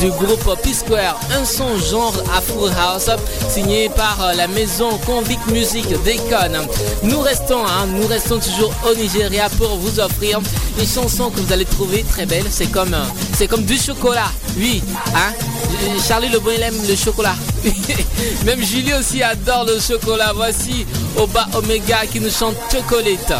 [0.00, 3.10] du groupe P-Square, un son genre Afro House
[3.48, 6.66] signé par la maison Convict Music d'Econ.
[7.02, 10.40] Nous restons, hein, nous restons toujours au Nigeria pour vous offrir
[10.78, 12.46] une chanson que vous allez trouver très belle.
[12.50, 12.96] C'est comme,
[13.36, 14.30] c'est comme du chocolat.
[14.56, 14.82] Oui,
[15.14, 15.32] hein.
[16.06, 17.34] Charlie le bon il aime le chocolat.
[18.44, 20.32] Même Julie aussi adore le chocolat.
[20.34, 23.32] Voici Oba Omega qui nous chante Chocolate.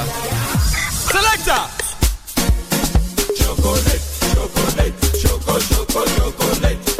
[1.14, 1.62] Selector.
[3.38, 4.00] Chocolate,
[4.34, 6.93] chocolate, choco, choco, chocolate,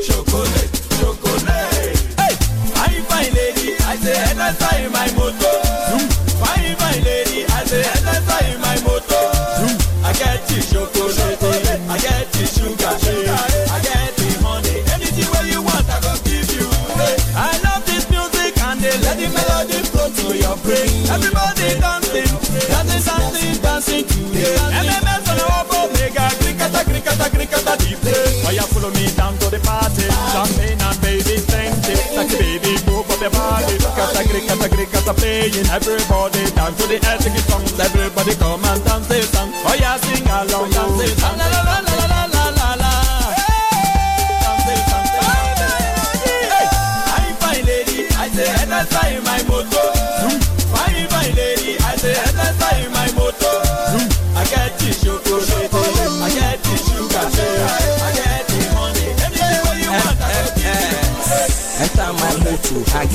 [34.15, 34.29] body.
[34.29, 35.67] Cricketa, cricketa, cricketa, playing.
[35.71, 37.79] Everybody dance to the ethnic songs.
[37.79, 39.51] Everybody come and dance this song.
[39.53, 41.64] Oh yeah, sing along, dance this song.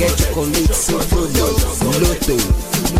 [0.00, 2.36] Get chocolate, simple lotto.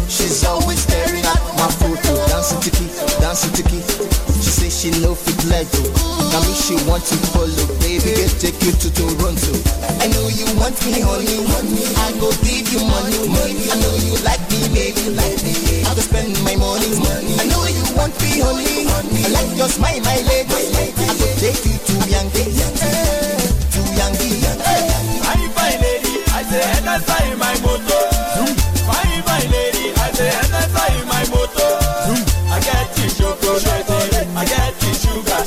[0.04, 2.84] She's always staring at my photo, dancing tiki,
[3.24, 3.80] dancing tiki.
[4.44, 5.80] She say she no fit let go.
[6.28, 9.52] Now me she want to follow, baby, get take you to Toronto.
[9.96, 11.40] I know you want me, honey,
[12.04, 13.64] I go give you money, money.
[13.72, 15.56] I know you like me, baby, like me.
[15.88, 17.32] I go spend my money, money.
[17.40, 18.84] I know you want me, honey,
[19.24, 20.52] I like your smile, my lady.
[20.76, 21.08] I go
[21.40, 22.52] take you to Yankee,
[26.90, 27.54] my
[29.22, 30.42] my lady, I say I
[31.06, 31.22] my
[32.50, 33.06] I get the
[34.34, 35.38] I get the sugar,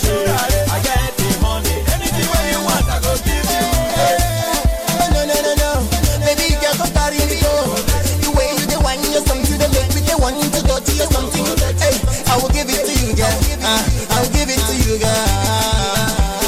[0.71, 1.75] I get the.
[1.91, 3.43] Anything where you want, I go give
[4.95, 5.51] No, no, no, no,
[7.11, 7.43] baby.
[7.43, 7.75] Oh.
[8.23, 10.39] The way you the you something make me the one
[10.79, 11.43] to you something.
[11.75, 11.99] Hey,
[12.31, 13.35] I will give it to you, girl.
[13.59, 13.83] Uh,
[14.15, 15.27] I'll give it to you, girl.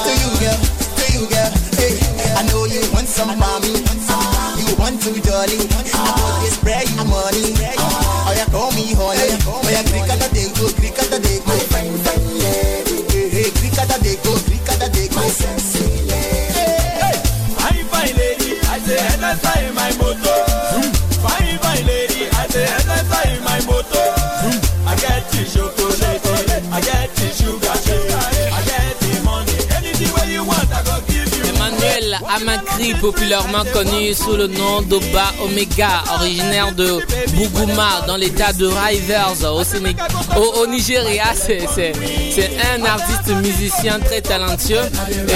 [0.08, 0.56] To you, girl.
[0.56, 1.52] To you, girl.
[1.76, 2.00] Hey,
[2.40, 3.65] I know you want some mama
[4.86, 6.05] one too dirty.
[33.02, 37.00] Populairement connu sous le nom d'Oba Omega, originaire de
[37.34, 39.34] Bougouma dans l'état de Rivers
[40.38, 41.26] au, au, Nigeria.
[41.36, 44.82] C'est un artiste musicien très talentueux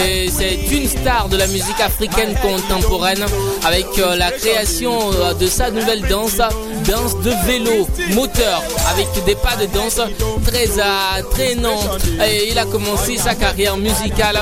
[0.05, 3.23] et c'est une star de la musique africaine contemporaine
[3.65, 6.37] avec euh, la création euh, de sa nouvelle danse,
[6.85, 9.99] danse de vélo moteur avec des pas de danse
[10.45, 11.83] très euh, traînants.
[12.25, 14.39] Et il a commencé sa carrière musicale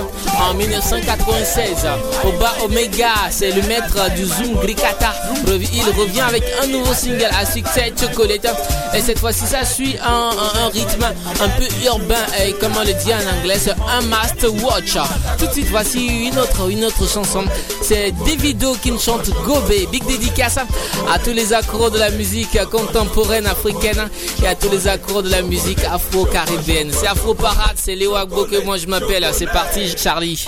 [0.50, 1.88] en 1996.
[2.26, 5.14] Oba Omega, c'est le maître du Zoom Grikata.
[5.48, 8.48] Il revient avec un nouveau single à succès, Chocolate.
[8.96, 10.32] Et cette fois-ci, ça suit un,
[10.70, 11.06] rythme
[11.42, 14.98] un peu urbain et comme le dit en anglais, c'est un master watch.
[15.38, 17.44] Tout de suite, voici une autre, une autre chanson.
[17.82, 19.72] C'est Davido qui chante Gobe.
[19.92, 24.10] Big dédicace à tous les accros de la musique contemporaine africaine
[24.44, 26.92] et à tous les accros de la musique afro-caribéenne.
[26.92, 29.28] C'est Afro Parade, c'est Léo Agbo que moi je m'appelle.
[29.34, 30.46] C'est parti, Charlie.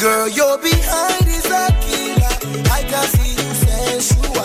[0.00, 2.64] Girl, you're behind is a killer.
[2.72, 4.39] I can see you sensual.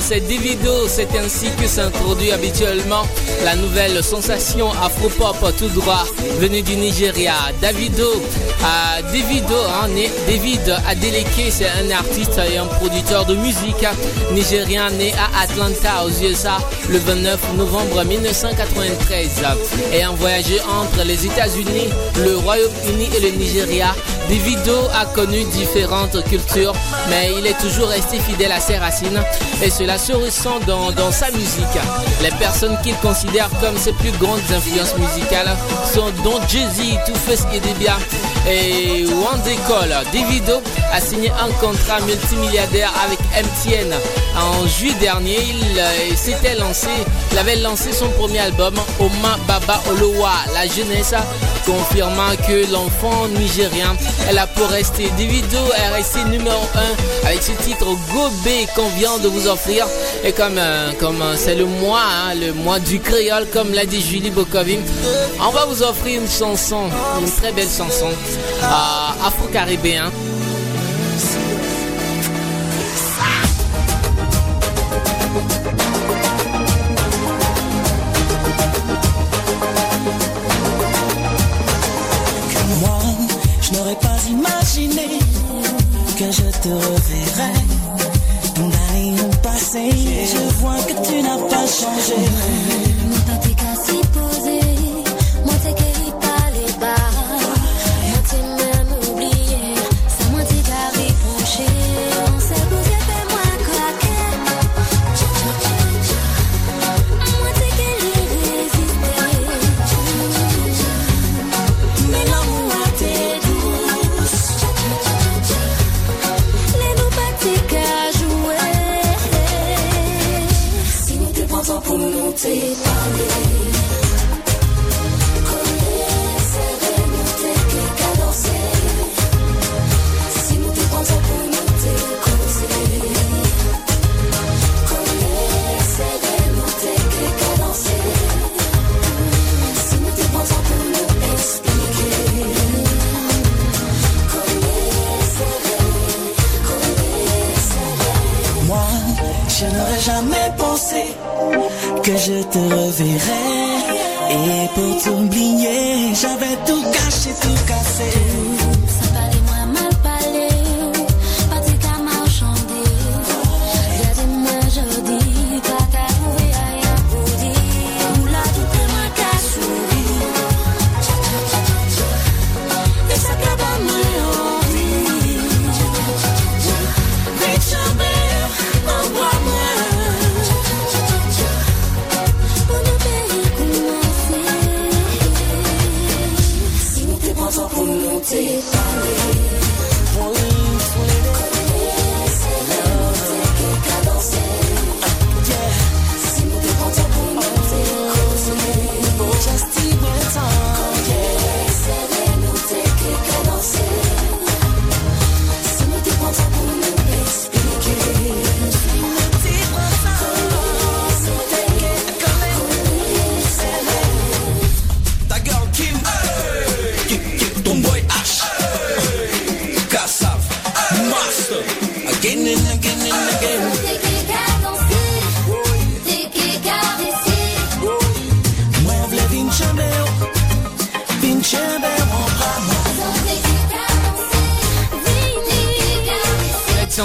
[0.00, 3.02] C'est Davido, c'est ainsi que s'introduit habituellement
[3.44, 6.04] la nouvelle sensation afro-pop tout droit
[6.38, 7.34] venue du Nigeria.
[7.60, 9.88] Davido, euh, Davido, hein,
[10.28, 13.84] David Adeleke, c'est un artiste et un producteur de musique
[14.32, 19.42] nigérien né à Atlanta aux USA le 29 novembre 1993
[19.92, 21.88] et a voyagé entre les États-Unis,
[22.18, 23.94] le Royaume-Uni et le Nigeria
[24.30, 26.72] Davido a connu différentes cultures,
[27.08, 29.20] mais il est toujours resté fidèle à ses racines
[29.60, 31.64] et cela se ressent dans, sa musique.
[32.22, 35.56] Les personnes qu'il considère comme ses plus grandes influences musicales
[35.92, 37.98] sont dont Jay-Z, Two-Face et Debia
[38.48, 39.90] et One Call.
[40.12, 40.62] Davido
[40.92, 43.96] a signé un contrat multimilliardaire avec MTN.
[44.36, 46.88] En juillet dernier, il euh, s'était lancé,
[47.32, 51.14] il avait lancé son premier album, Oma Baba Olowa, la jeunesse,
[51.66, 53.96] confirmant que l'enfant nigérien
[54.28, 55.10] est là pour rester.
[55.18, 56.62] Davido est resté numéro
[57.24, 59.86] 1 avec ce titre Gobé qu'on vient de vous offrir.
[60.24, 64.00] Et comme euh, euh, c'est le mois, hein, le mois du créole, comme l'a dit
[64.00, 64.80] Julie Bokovim,
[65.40, 66.88] on va vous offrir une chanson,
[67.20, 68.08] une très belle chanson
[69.26, 70.10] afro-caribéen.
[84.00, 85.18] Pas imaginé
[86.18, 87.60] que je te reverrais
[88.54, 92.99] Ton dernier passé, je vois que tu n'as pas changé.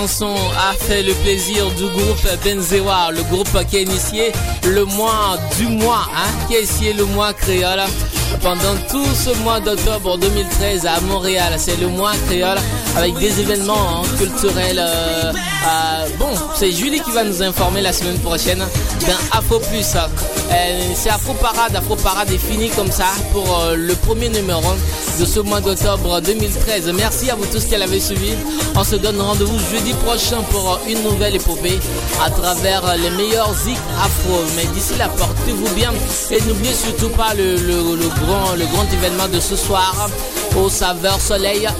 [0.05, 4.31] A fait le plaisir du groupe Benzewa, le groupe qui a initié
[4.63, 7.81] le mois du mois, hein, qui a initié le mois créole
[8.43, 11.53] pendant tout ce mois d'octobre 2013 à Montréal.
[11.57, 12.59] C'est le mois créole
[12.95, 14.77] avec des événements hein, culturels.
[14.79, 19.95] euh, euh, bon, c'est Julie qui va nous informer la semaine prochaine d'un Afro Plus.
[19.95, 21.75] Euh, c'est Afro Parade.
[21.75, 24.61] Afro Parade est fini comme ça pour le premier numéro
[25.19, 26.91] de ce mois d'octobre 2013.
[26.95, 28.33] Merci à vous tous qui l'avez suivi.
[28.75, 31.79] On se donne rendez-vous jeudi prochain pour une nouvelle épopée
[32.23, 34.39] à travers les meilleurs zik afro.
[34.55, 35.91] Mais d'ici là, portez-vous bien
[36.31, 37.55] et n'oubliez surtout pas le,
[38.25, 40.09] grand, le grand événement de ce soir
[40.57, 41.71] au Saveur Soleil à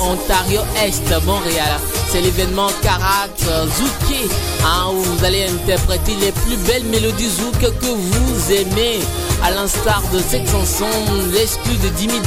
[0.00, 1.78] On- Ontario Est, Montréal.
[2.10, 3.28] C'est l'événement Karat
[3.76, 4.20] Zouké
[4.64, 9.00] hein, où vous allez interpréter les plus belles mélodies zouk que vous aimez.
[9.44, 10.86] À l'instar de cette chanson,
[11.34, 12.18] l'exclu de Dimi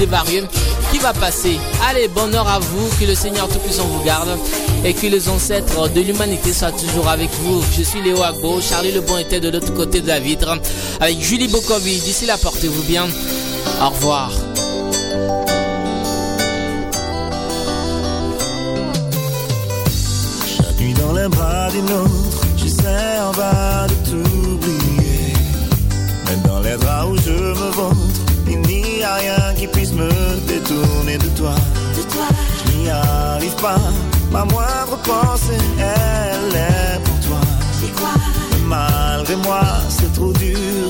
[0.91, 1.57] Qui va passer.
[1.87, 4.29] Allez, bonheur à vous, que le Seigneur Tout-Puissant vous garde
[4.83, 7.61] et que les ancêtres de l'humanité soient toujours avec vous.
[7.77, 10.57] Je suis Léo Agbo, Charlie Lebon était de l'autre côté de la vitre
[10.99, 11.99] avec Julie Bokovi.
[11.99, 13.05] D'ici là, portez-vous bien.
[13.81, 14.31] Au revoir.
[20.47, 25.33] Chaque nuit dans les bras d'une autre, j'essaie en bas de t'oublier.
[26.27, 30.09] Même dans les draps où je me vautre, il n'y a rien qui puisse me
[30.47, 31.53] détourner de toi.
[31.93, 33.79] Je n'y arrive pas,
[34.31, 37.39] ma moindre pensée, elle est pour toi.
[37.81, 40.87] Mais malgré moi, c'est trop dur,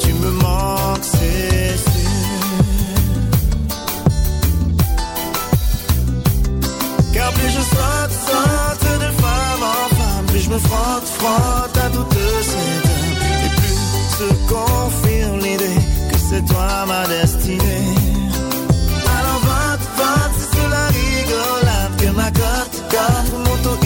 [0.00, 1.98] tu me manques, c'est sûr.
[7.12, 11.88] Car plus je saute, saute de femme en femme, plus je me frotte, frotte à
[11.90, 12.98] toutes ces dames.
[13.34, 13.78] Et plus
[14.18, 15.77] se confirme l'idée
[16.28, 17.94] c'est toi ma destinée.
[19.16, 23.78] Alors vote, vote, c'est la rigolade que ma cote, cote, mon taux.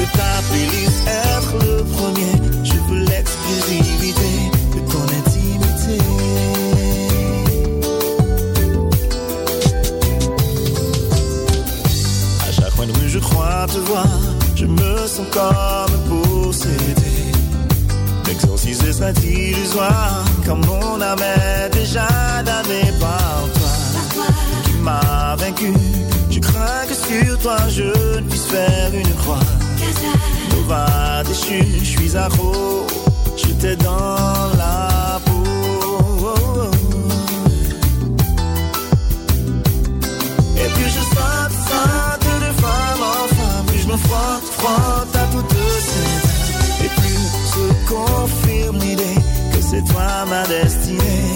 [0.00, 2.34] De ta playlist être le premier,
[2.64, 4.32] je veux l'exclusivité
[4.74, 5.98] de ton intimité.
[12.48, 14.08] À chaque coin de rue, je crois te voir.
[14.56, 15.63] Je me sens comme
[19.00, 20.24] M'exorciser serait illusoire.
[20.46, 22.06] Comme mon âme est déjà
[22.44, 24.26] damnée par toi.
[24.64, 25.72] Qui m'a vaincu.
[26.30, 29.38] Je crains que sur toi je ne puisse faire une croix.
[30.50, 32.86] Nova déchu, je suis accro.
[33.36, 35.42] J'étais dans la peau.
[40.56, 43.66] Et puis je saute, saute de femme en femme.
[43.68, 45.13] Puis je me frotte, frotte
[49.74, 51.34] c'est toi ma destinée.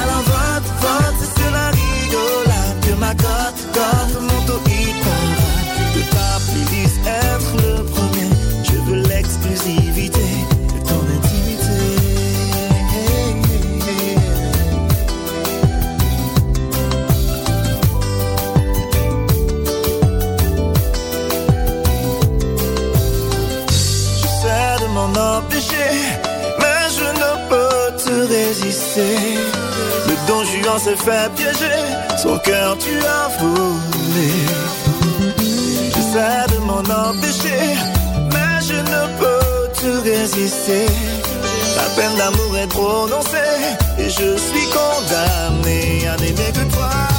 [0.00, 4.67] Alors vote, vote, c'est la rigolade que ma cote, cote,
[28.98, 31.82] Le don Juan s'est fait piéger,
[32.20, 34.30] son cœur tu as volé.
[35.94, 37.76] J'essaie de m'en empêcher,
[38.32, 40.86] mais je ne peux te résister.
[41.76, 43.60] La peine d'amour est prononcée,
[43.98, 47.17] et je suis condamné à n'aimer que toi.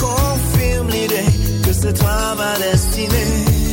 [0.00, 1.30] Confirme l'idée
[1.62, 3.69] que c'est toi ma destinée.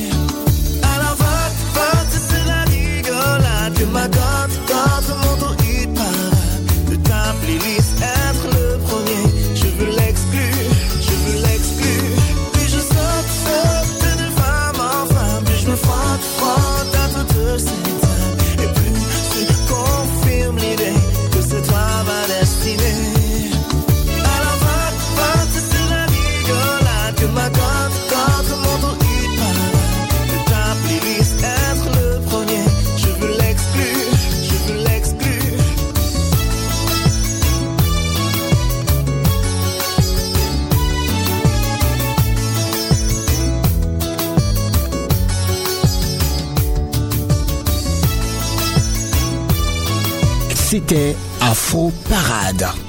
[50.97, 52.86] C'était Afro Parade.